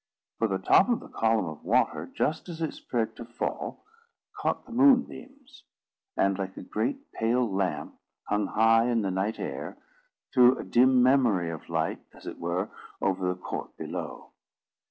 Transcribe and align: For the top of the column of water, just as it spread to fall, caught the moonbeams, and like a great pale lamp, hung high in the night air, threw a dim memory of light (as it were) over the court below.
For 0.39 0.47
the 0.47 0.57
top 0.57 0.89
of 0.89 0.99
the 0.99 1.09
column 1.09 1.45
of 1.45 1.63
water, 1.63 2.07
just 2.11 2.49
as 2.49 2.59
it 2.59 2.73
spread 2.73 3.15
to 3.17 3.23
fall, 3.23 3.85
caught 4.39 4.65
the 4.65 4.71
moonbeams, 4.71 5.63
and 6.17 6.39
like 6.39 6.57
a 6.57 6.63
great 6.63 7.11
pale 7.11 7.47
lamp, 7.47 7.99
hung 8.23 8.47
high 8.47 8.85
in 8.87 9.03
the 9.03 9.11
night 9.11 9.37
air, 9.37 9.77
threw 10.33 10.57
a 10.57 10.63
dim 10.63 11.03
memory 11.03 11.51
of 11.51 11.69
light 11.69 12.01
(as 12.15 12.25
it 12.25 12.39
were) 12.39 12.71
over 12.99 13.27
the 13.27 13.35
court 13.35 13.77
below. 13.77 14.31